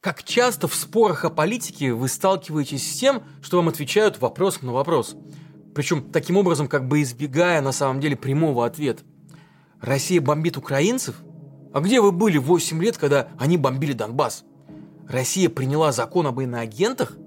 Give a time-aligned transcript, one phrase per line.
[0.00, 4.72] Как часто в спорах о политике вы сталкиваетесь с тем, что вам отвечают вопросом на
[4.72, 5.14] вопрос.
[5.74, 9.02] Причем таким образом, как бы избегая на самом деле прямого ответа.
[9.78, 11.16] Россия бомбит украинцев?
[11.74, 14.44] А где вы были 8 лет, когда они бомбили Донбасс?
[15.06, 17.18] Россия приняла закон об иноагентах?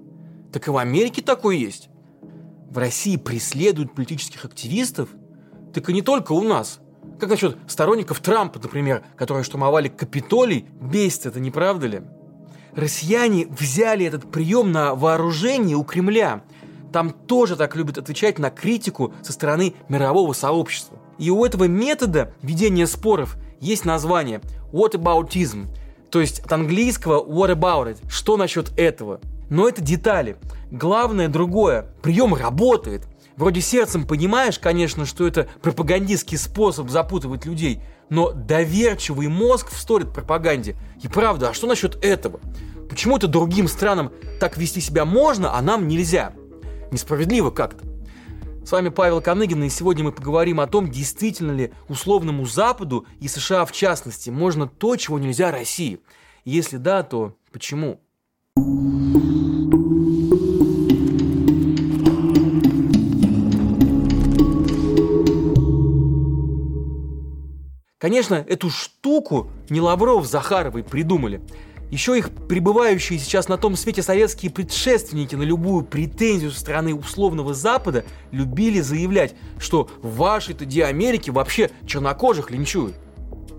[0.52, 1.90] Так и в Америке такой есть.
[2.68, 5.10] В России преследуют политических активистов?
[5.72, 6.80] Так и не только у нас.
[7.20, 10.66] Как насчет сторонников Трампа, например, которые штурмовали Капитолий?
[10.80, 12.02] Бесит это, не правда ли?
[12.76, 16.42] Россияне взяли этот прием на вооружение у Кремля.
[16.92, 20.98] Там тоже так любят отвечать на критику со стороны мирового сообщества.
[21.18, 24.40] И у этого метода ведения споров есть название
[24.72, 25.68] «whataboutism»,
[26.10, 29.20] то есть от английского «what about it», что насчет этого.
[29.50, 30.36] Но это детали.
[30.70, 31.86] Главное другое.
[32.02, 33.06] Прием работает.
[33.36, 40.76] Вроде сердцем понимаешь, конечно, что это пропагандистский способ запутывать людей, но доверчивый мозг встолит пропаганде.
[41.02, 42.40] И правда, а что насчет этого?
[42.88, 46.32] Почему это другим странам так вести себя можно, а нам нельзя?
[46.92, 47.84] Несправедливо как-то.
[48.64, 53.28] С вами Павел Коныгин, и сегодня мы поговорим о том, действительно ли условному Западу и
[53.28, 56.00] США в частности можно то, чего нельзя России.
[56.44, 58.00] если да, то почему?
[68.04, 71.40] Конечно, эту штуку не Лавров с Захаровой придумали.
[71.90, 77.54] Еще их пребывающие сейчас на том свете советские предшественники на любую претензию со стороны условного
[77.54, 82.94] Запада любили заявлять, что в вашей-то Диамерике вообще чернокожих линчуют.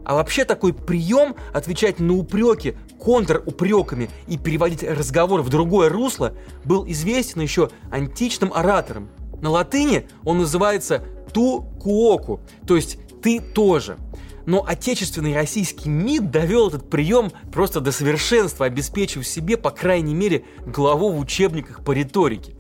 [0.05, 6.85] А вообще такой прием отвечать на упреки контрупреками и переводить разговор в другое русло был
[6.88, 9.09] известен еще античным ораторам.
[9.41, 13.97] На латыни он называется «ту куоку», то есть «ты тоже»
[14.45, 20.45] но отечественный российский МИД довел этот прием просто до совершенства, обеспечив себе, по крайней мере,
[20.65, 22.55] главу в учебниках по риторике.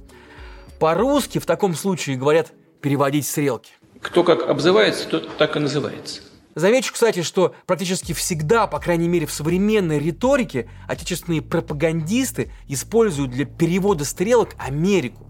[0.79, 3.71] По-русски в таком случае говорят переводить стрелки.
[4.01, 6.21] Кто как обзывается, тот так и называется.
[6.53, 13.45] Замечу, кстати, что практически всегда, по крайней мере в современной риторике, отечественные пропагандисты используют для
[13.45, 15.27] перевода стрелок Америку.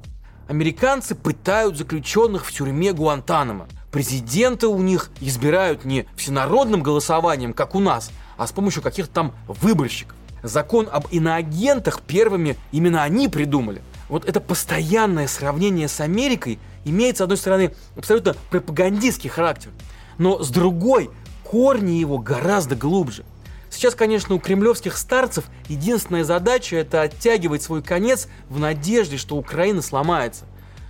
[0.48, 7.80] Американцы пытают заключенных в тюрьме Гуантанамо президента у них избирают не всенародным голосованием, как у
[7.80, 10.18] нас, а с помощью каких-то там выборщиков.
[10.44, 13.82] Закон об иноагентах первыми именно они придумали.
[14.10, 19.72] Вот это постоянное сравнение с Америкой имеет, с одной стороны, абсолютно пропагандистский характер,
[20.18, 21.10] но с другой,
[21.46, 23.24] корни его гораздо глубже.
[23.70, 29.82] Сейчас, конечно, у кремлевских старцев единственная задача– это оттягивать свой конец в надежде, что Украина
[29.82, 30.44] сломается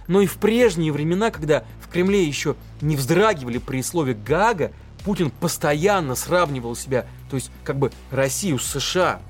[0.08, 4.72] но и в прежние времена, когда в Кремле еще не вздрагивали при слове «Гага»,
[5.04, 9.22] Путин постоянно сравнивал себя, то есть как бы Россию с США.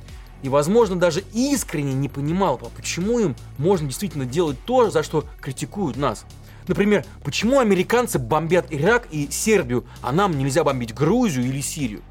[0.41, 5.25] И, возможно, даже искренне не понимал, а почему им можно действительно делать то, за что
[5.41, 6.25] критикуют нас.
[6.67, 12.01] Например, почему американцы бомбят Ирак и Сербию, а нам нельзя бомбить Грузию или Сирию?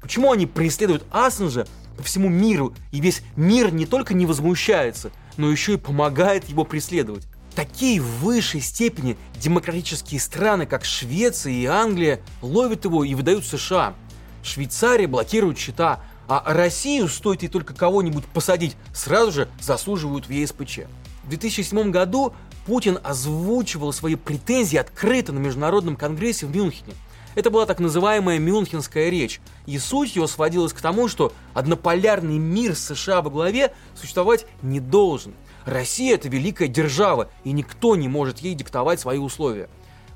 [0.00, 1.66] Почему они преследуют Ассенжа
[1.96, 6.64] по всему миру, и весь мир не только не возмущается, но еще и помогает его
[6.64, 7.26] преследовать?
[7.56, 13.94] Такие в высшей степени демократические страны, как Швеция и Англия, ловят его и выдают США.
[14.42, 20.80] Швейцария блокирует счета, а Россию, стоит ей только кого-нибудь посадить, сразу же заслуживают в ЕСПЧ.
[21.24, 22.34] В 2007 году
[22.66, 26.92] Путин озвучивал свои претензии открыто на Международном конгрессе в Мюнхене.
[27.36, 32.76] Это была так называемая Мюнхенская речь, и суть ее сводилась к тому, что однополярный мир
[32.76, 35.32] США во главе существовать не должен–
[35.66, 39.68] Россия это великая держава, и никто не может ей диктовать свои условия.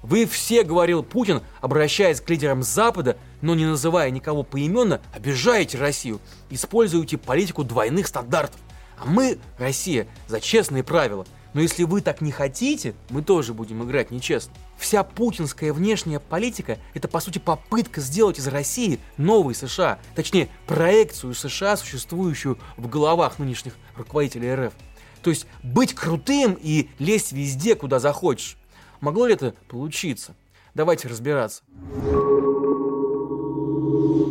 [0.03, 6.21] Вы все, говорил Путин, обращаясь к лидерам Запада, но не называя никого поименно, обижаете Россию,
[6.49, 8.61] используете политику двойных стандартов.
[8.97, 11.27] А мы, Россия, за честные правила.
[11.53, 14.55] Но если вы так не хотите, мы тоже будем играть нечестно.
[14.78, 19.99] Вся путинская внешняя политика– это, по сути, попытка сделать из России новый США.
[20.15, 24.73] Точнее, проекцию США, существующую в головах нынешних руководителей РФ.
[25.22, 28.56] То есть быть крутым и лезть везде, куда захочешь.
[29.00, 30.34] Могло ли это получиться?
[30.75, 31.62] Давайте разбираться.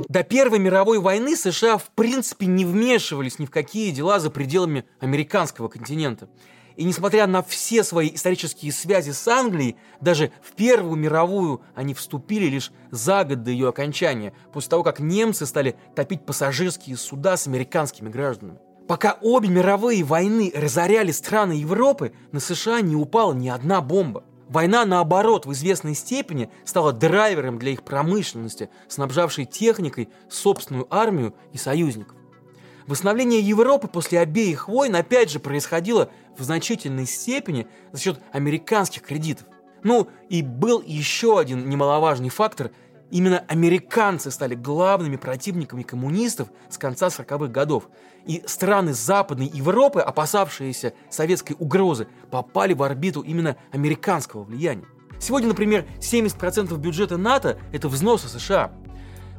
[0.10, 4.86] До Первой мировой войны США в принципе не вмешивались ни в какие дела за пределами
[5.00, 6.30] американского континента.
[6.78, 12.46] И несмотря на все свои исторические связи с Англией, даже в Первую мировую они вступили
[12.46, 17.46] лишь за год до ее окончания, после того, как немцы стали топить пассажирские суда с
[17.48, 18.60] американскими гражданами.
[18.90, 24.24] Пока обе мировые войны разоряли страны Европы, на США не упала ни одна бомба.
[24.48, 31.60] Война, наоборот, в известной степени стала драйвером для их промышленности, снабжавшей техникой собственную армию и
[31.60, 32.18] союзников.
[32.88, 39.46] Восстановление Европы после обеих войн опять же происходило в значительной степени за счет американских кредитов.
[39.84, 42.72] Ну и был еще один немаловажный фактор.
[43.12, 47.90] Именно американцы стали главными противниками коммунистов с конца 40-х годов.
[48.26, 54.86] И страны Западной Европы, опасавшиеся советской угрозы, попали в орбиту именно американского влияния.
[55.20, 58.72] Сегодня, например, 70% бюджета НАТО– это взносы США.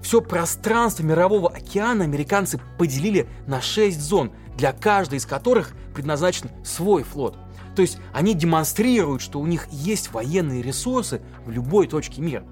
[0.02, 7.02] Все пространство Мирового океана американцы поделили на 6 зон, для каждой из которых предназначен свой
[7.02, 7.38] флот.
[7.76, 12.44] То есть они демонстрируют, что у них есть военные ресурсы в любой точке мира.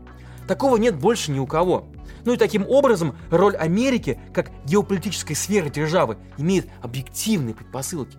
[0.49, 1.87] Такого нет больше ни у кого.
[2.25, 8.19] Ну и таким образом роль Америки как геополитической сферы державы имеет объективные предпосылки.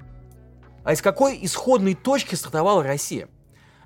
[0.84, 3.28] А из какой исходной точки стартовала Россия?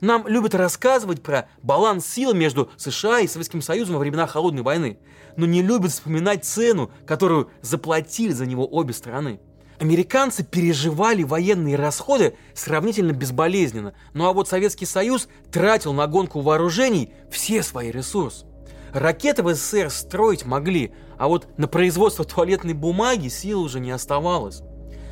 [0.01, 4.99] Нам любят рассказывать про баланс сил между США и Советским Союзом во времена Холодной войны,
[5.37, 9.39] но не любят вспоминать цену, которую заплатили за него обе стороны.
[9.79, 17.13] Американцы переживали военные расходы сравнительно безболезненно, ну а вот Советский Союз тратил на гонку вооружений
[17.31, 18.45] все свои ресурсы.
[18.93, 24.61] Ракеты в СССР строить могли, а вот на производство туалетной бумаги сил уже не оставалось.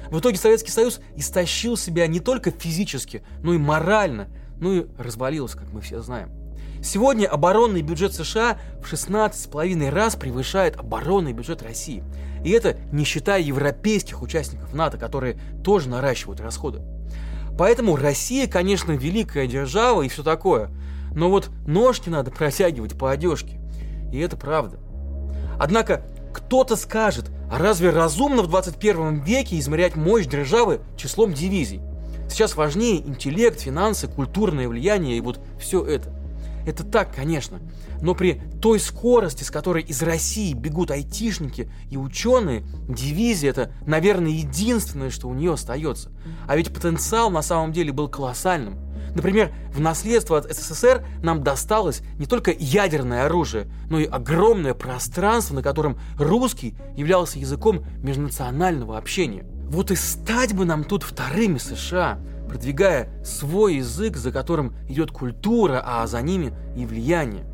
[0.09, 4.27] В итоге Советский Союз истощил себя не только физически, но и морально–
[4.61, 6.31] ну и развалилась, как мы все знаем.
[6.81, 12.03] Сегодня оборонный бюджет США в 16,5 раз превышает оборонный бюджет России.
[12.43, 16.81] И это не считая европейских участников НАТО, которые тоже наращивают расходы.
[17.57, 20.69] Поэтому Россия, конечно, великая держава и все такое.
[21.13, 23.59] Но вот ножки надо протягивать по одежке.
[24.11, 24.79] И это правда.
[25.59, 26.03] Однако
[26.33, 31.81] кто-то скажет, а разве разумно в 21 веке измерять мощь державы числом дивизий?
[32.29, 36.09] Сейчас важнее интеллект, финансы, культурное влияние и вот все это.
[36.65, 37.59] Это так, конечно.
[38.01, 44.31] Но при той скорости, с которой из России бегут айтишники и ученые, дивизия это, наверное,
[44.31, 46.11] единственное, что у нее остается.
[46.47, 48.77] А ведь потенциал на самом деле был колоссальным.
[49.13, 55.55] Например, в наследство от СССР нам досталось не только ядерное оружие, но и огромное пространство,
[55.55, 59.45] на котором русский являлся языком межнационального общения.
[59.69, 62.19] Вот и стать бы нам тут вторыми США,
[62.51, 67.45] продвигая свой язык, за которым идет культура, а за ними и влияние.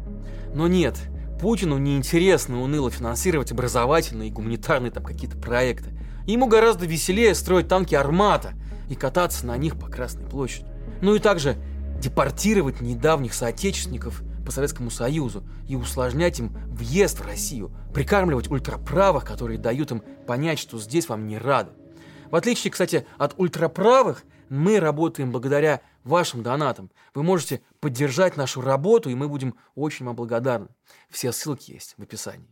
[0.55, 0.97] Но нет,
[1.39, 5.91] Путину неинтересно уныло финансировать образовательные и гуманитарные там какие-то проекты.
[6.25, 8.53] Ему гораздо веселее строить танки «Армата»
[8.89, 10.65] и кататься на них по Красной площади.
[11.01, 11.57] Ну и также
[12.01, 19.59] депортировать недавних соотечественников по Советскому Союзу и усложнять им въезд в Россию, прикармливать ультраправых, которые
[19.59, 21.69] дают им понять, что здесь вам не рады.
[22.31, 26.91] В отличие, кстати, от ультраправых, мы работаем благодаря вашим донатам.
[27.13, 30.67] Вы можете поддержать нашу работу, и мы будем очень вам благодарны.
[31.09, 32.47] Все ссылки есть в описании.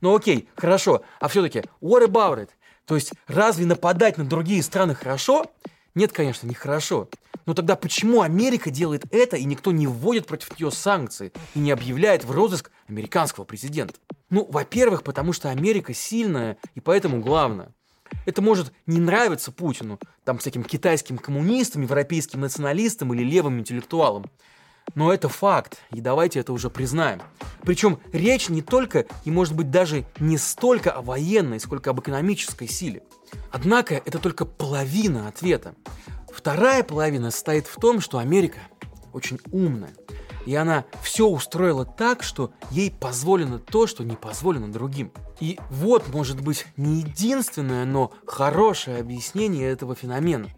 [0.00, 2.50] Ну окей, хорошо, а все-таки what about it?
[2.84, 5.46] То есть разве нападать на другие страны хорошо?
[5.94, 7.08] Нет, конечно, не хорошо.
[7.46, 11.70] Но тогда почему Америка делает это, и никто не вводит против нее санкции и не
[11.70, 13.94] объявляет в розыск американского президента?
[14.28, 17.72] Ну, во-первых, потому что Америка сильная, и поэтому главное.
[18.24, 24.26] Это может не нравиться Путину, там всяким китайским коммунистам, европейским националистам или левым интеллектуалам.
[24.94, 27.20] Но это факт, и давайте это уже признаем.
[27.62, 32.68] Причем речь не только и, может быть, даже не столько о военной, сколько об экономической
[32.68, 33.02] силе.
[33.50, 35.74] Однако это только половина ответа.
[36.32, 38.58] Вторая половина состоит в том, что Америка
[39.12, 39.94] очень умная.
[40.46, 45.12] И она все устроила так, что ей позволено то, что не позволено другим.
[45.40, 50.48] И вот, может быть, не единственное, но хорошее объяснение этого феномена.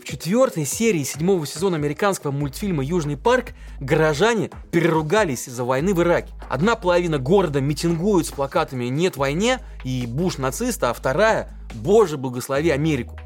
[0.00, 6.32] В четвертой серии седьмого сезона американского мультфильма «Южный парк» горожане переругались из-за войны в Ираке.
[6.48, 12.70] Одна половина города митингует с плакатами «Нет войне» и «Буш нацист», а вторая «Боже, благослови
[12.70, 13.18] Америку».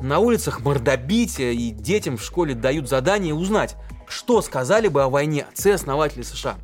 [0.00, 3.76] На улицах мордобитие и детям в школе дают задание узнать,
[4.08, 6.56] что сказали бы о войне отцы-основатели США.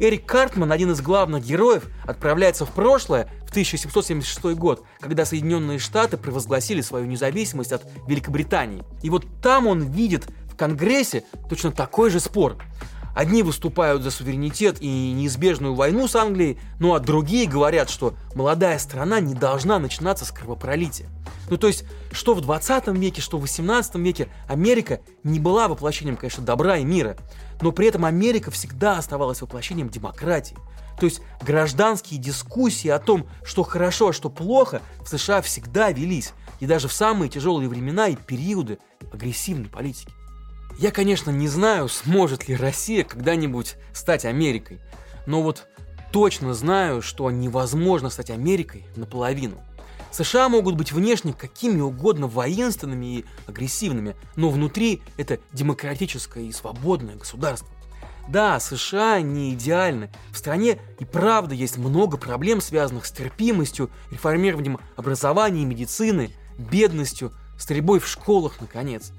[0.00, 6.16] Эрик Картман, один из главных героев, отправляется в прошлое, в 1776 год, когда Соединенные Штаты
[6.16, 8.82] провозгласили свою независимость от Великобритании.
[9.02, 12.56] И вот там он видит в Конгрессе точно такой же спор.
[13.14, 18.78] Одни выступают за суверенитет и неизбежную войну с Англией, ну а другие говорят, что молодая
[18.78, 21.08] страна не должна начинаться с кровопролития.
[21.48, 26.16] Ну то есть, что в 20 веке, что в 18 веке Америка не была воплощением,
[26.16, 27.16] конечно, добра и мира,
[27.60, 30.56] но при этом Америка всегда оставалась воплощением демократии.
[31.00, 36.34] То есть гражданские дискуссии о том, что хорошо, а что плохо, в США всегда велись,
[36.60, 38.78] и даже в самые тяжелые времена и периоды
[39.12, 40.12] агрессивной политики.
[40.78, 44.80] Я, конечно, не знаю, сможет ли Россия когда-нибудь стать Америкой,
[45.26, 45.66] но вот
[46.12, 49.58] точно знаю, что невозможно стать Америкой наполовину.
[50.10, 57.16] США могут быть внешне какими угодно воинственными и агрессивными, но внутри это демократическое и свободное
[57.16, 57.68] государство.
[58.28, 60.10] Да, США не идеальны.
[60.32, 67.32] В стране и правда есть много проблем, связанных с терпимостью, реформированием образования и медицины, бедностью,
[67.58, 69.12] стрельбой в школах, наконец.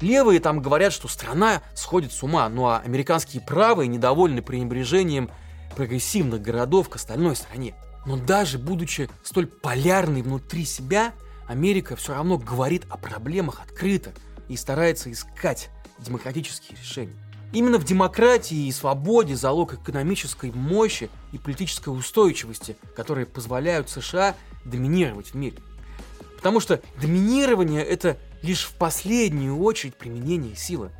[0.00, 5.30] Левые там говорят, что страна сходит с ума, ну а американские правые недовольны пренебрежением
[5.74, 7.74] прогрессивных городов к остальной стране.
[8.04, 11.12] Но даже будучи столь полярной внутри себя,
[11.48, 14.12] Америка все равно говорит о проблемах открыто
[14.48, 17.16] и старается искать демократические решения.
[17.52, 24.34] Именно в демократии и свободе залог экономической мощи и политической устойчивости, которые позволяют США
[24.64, 25.58] доминировать в мире.
[26.36, 30.92] Потому что доминирование– это лишь в последнюю очередь применение силы,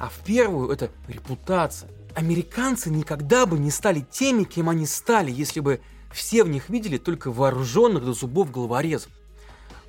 [0.00, 1.90] а в первую– это репутация.
[2.14, 5.80] Американцы никогда бы не стали теми, кем они стали, если бы
[6.12, 9.12] все в них видели только вооруженных до зубов головорезов.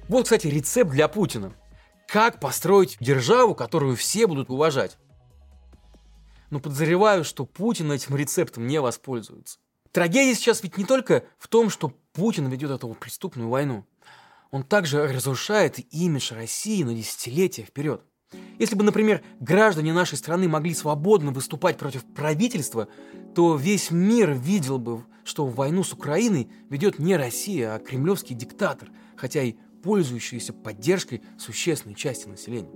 [0.10, 1.54] Вот, кстати, рецепт для Путина.
[2.08, 4.98] Как построить державу, которую все будут уважать?
[6.50, 9.60] Но подозреваю, что Путин этим рецептом не воспользуется.
[9.92, 13.86] Трагедия сейчас ведь не только в том, что Путин ведет эту преступную войну.
[14.52, 18.02] Он также разрушает имидж России на десятилетия вперед.
[18.60, 22.88] Если бы, например, граждане нашей страны могли свободно выступать против правительства,
[23.36, 28.90] то весь мир видел бы, что войну с Украиной ведет не Россия, а кремлевский диктатор,
[29.16, 32.72] хотя и пользующийся поддержкой существенной части населения.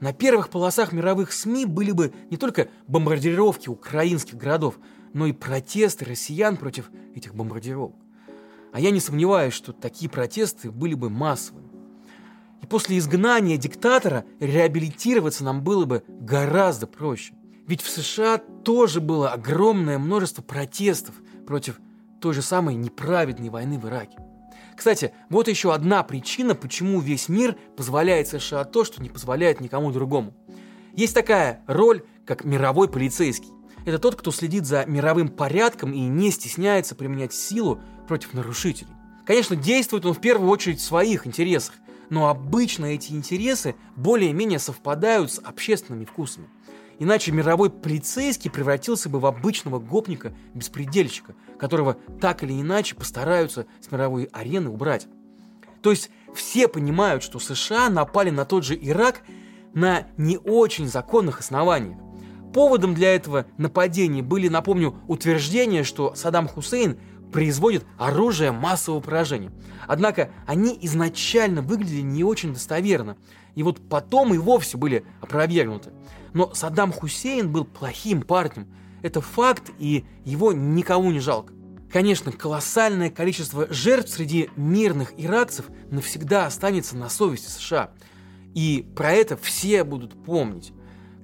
[0.00, 4.78] На первых полосах мировых СМИ были бы не только бомбардировки украинских городов,
[5.12, 7.94] но и протесты россиян против этих бомбардировок.
[8.72, 11.68] А я не сомневаюсь, что такие протесты были бы массовыми.
[12.62, 17.34] И после изгнания диктатора реабилитироваться нам было бы гораздо проще.
[17.66, 21.14] Ведь в США тоже было огромное множество протестов
[21.46, 21.80] против
[22.20, 24.18] той же самой неправедной войны в Ираке.
[24.76, 29.92] Кстати, вот еще одна причина, почему весь мир позволяет США то, что не позволяет никому
[29.92, 30.34] другому.
[30.94, 33.50] Есть такая роль, как мировой полицейский.
[33.84, 38.92] Это тот, кто следит за мировым порядком и не стесняется применять силу против нарушителей.
[39.24, 41.74] Конечно, действует он в первую очередь в своих интересах,
[42.10, 46.48] но обычно эти интересы более-менее совпадают с общественными вкусами.
[46.98, 54.28] Иначе мировой полицейский превратился бы в обычного гопника-беспредельщика, которого так или иначе постараются с мировой
[54.32, 55.08] арены убрать.
[55.80, 59.22] То есть все понимают, что США напали на тот же Ирак
[59.74, 61.98] на не очень законных основаниях.
[62.52, 66.98] Поводом для этого нападения были, напомню, утверждения, что Саддам Хусейн
[67.32, 69.50] производит оружие массового поражения.
[69.88, 73.16] Однако они изначально выглядели не очень достоверно,
[73.54, 75.90] и вот потом и вовсе были опровергнуты.
[76.32, 78.68] Но Саддам Хусейн был плохим парнем.
[79.02, 81.52] Это факт, и его никому не жалко.
[81.92, 87.90] Конечно, колоссальное количество жертв среди мирных иракцев навсегда останется на совести США.
[88.54, 90.72] И про это все будут помнить.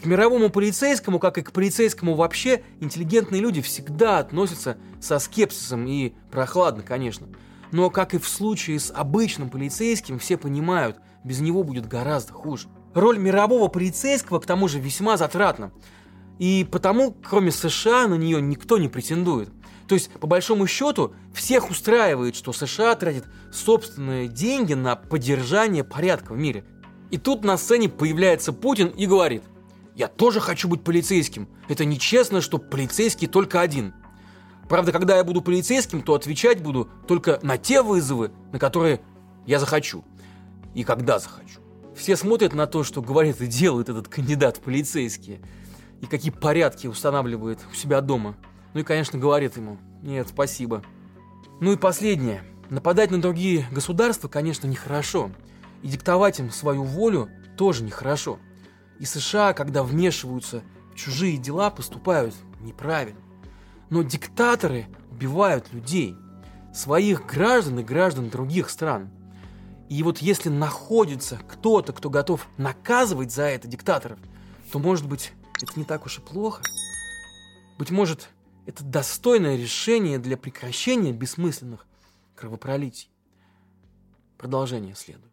[0.03, 6.13] К мировому полицейскому, как и к полицейскому вообще, интеллигентные люди всегда относятся со скепсисом и
[6.31, 7.27] прохладно, конечно.
[7.73, 12.69] Но, как и в случае с обычным полицейским, все понимают, без него будет гораздо хуже.
[12.95, 15.73] Роль мирового полицейского, к тому же, весьма затратна.
[16.39, 19.51] И потому, кроме США, на нее никто не претендует.
[19.89, 26.35] То есть, по большому счету, всех устраивает, что США тратит собственные деньги на поддержание порядка
[26.35, 26.65] в мире.
[27.11, 29.43] И тут на сцене появляется Путин и говорит,
[29.99, 31.49] я тоже хочу быть полицейским.
[31.67, 33.95] Это нечестно, что полицейский только один.
[34.69, 39.01] Правда, когда я буду полицейским, то отвечать буду только на те вызовы, на которые
[39.45, 40.05] я захочу.
[40.73, 41.61] И когда захочу.
[41.97, 45.41] Все смотрят на то, что говорит и делает этот кандидат в полицейские.
[46.01, 48.37] И какие порядки устанавливает у себя дома.
[48.75, 50.85] Ну и, конечно, говорит ему, нет, спасибо.
[51.61, 52.45] Ну и последнее.
[52.71, 55.33] Нападать на другие государства, конечно, нехорошо.
[55.83, 58.39] И диктовать им свою волю тоже нехорошо.
[58.99, 60.63] И США, когда вмешиваются
[60.93, 63.21] в чужие дела, поступают неправильно.
[63.91, 66.17] Но диктаторы убивают людей,
[66.75, 69.11] своих граждан и граждан других стран.
[69.89, 74.19] И вот если находится кто-то, кто готов наказывать за это диктаторов,
[74.71, 76.63] то, может быть, это не так уж и плохо.
[77.79, 78.29] Быть может,
[78.67, 81.87] это достойное решение для прекращения бессмысленных
[82.37, 83.11] кровопролитий.
[84.37, 85.33] Продолжение следует.